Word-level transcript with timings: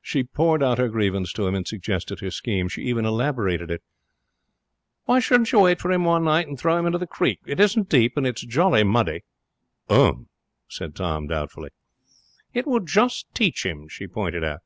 She 0.00 0.24
poured 0.24 0.62
out 0.62 0.78
her 0.78 0.88
grievance 0.88 1.34
to 1.34 1.46
him 1.46 1.54
and 1.54 1.68
suggested 1.68 2.20
her 2.20 2.30
scheme. 2.30 2.66
She 2.66 2.84
even 2.84 3.04
elaborated 3.04 3.70
it. 3.70 3.82
'Why 5.04 5.20
shouldn't 5.20 5.52
you 5.52 5.60
wait 5.60 5.82
for 5.82 5.92
him 5.92 6.04
one 6.04 6.24
night 6.24 6.48
and 6.48 6.58
throw 6.58 6.78
him 6.78 6.86
into 6.86 6.96
the 6.96 7.06
creek? 7.06 7.40
It 7.44 7.60
isn't 7.60 7.90
deep, 7.90 8.16
and 8.16 8.26
it's 8.26 8.40
jolly 8.40 8.84
muddy.' 8.84 9.24
'Um!' 9.90 10.30
said 10.66 10.96
Tom, 10.96 11.26
doubtfully. 11.26 11.72
'It 12.54 12.66
would 12.66 12.86
just 12.86 13.26
teach 13.34 13.66
him,' 13.66 13.86
she 13.86 14.06
pointed 14.06 14.42
out. 14.42 14.60